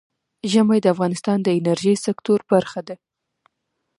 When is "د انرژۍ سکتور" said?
1.43-2.39